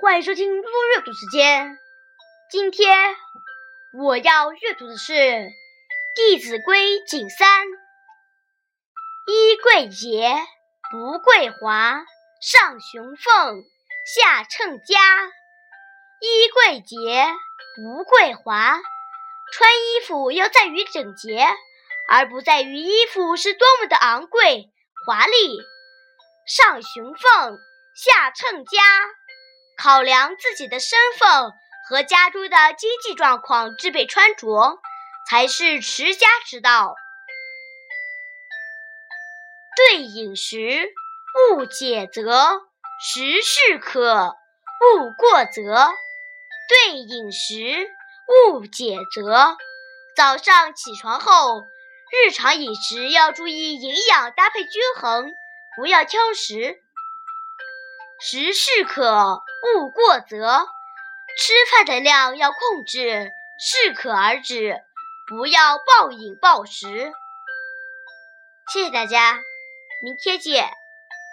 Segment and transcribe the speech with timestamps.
[0.00, 1.78] 欢迎收听多多阅读时间。
[2.50, 3.14] 今天
[3.92, 5.12] 我要阅读的是
[6.16, 7.66] 《弟子规》景三：
[9.26, 10.34] 衣贵洁，
[10.90, 12.04] 不贵华，
[12.40, 13.62] 上雄凤，
[14.04, 14.98] 下称家。
[16.20, 17.32] 衣贵洁，
[17.76, 18.80] 不贵华，
[19.52, 21.46] 穿衣服要在于整洁，
[22.08, 24.70] 而不在于衣服是多么的昂贵
[25.06, 25.58] 华丽。
[26.44, 27.58] 上雄凤，
[27.94, 28.80] 下称家。
[29.76, 31.52] 考量自己的身份
[31.88, 34.78] 和家中的经济状况，制备穿着
[35.28, 36.94] 才是持家之道。
[39.74, 40.92] 对饮食，
[41.50, 42.60] 勿解责，
[43.00, 44.36] 食适可，
[44.80, 45.92] 勿过则。
[46.68, 47.88] 对饮食，
[48.28, 49.56] 勿解责。
[50.14, 51.62] 早上起床后，
[52.12, 55.32] 日常饮食要注意营养搭配均衡，
[55.76, 56.78] 不要挑食。
[58.24, 59.42] 食适可，
[59.74, 60.68] 勿过则。
[61.36, 64.80] 吃饭的量要控制，适可而止，
[65.26, 67.12] 不要暴饮暴食。
[68.72, 69.40] 谢谢大家，
[70.04, 70.70] 明天见。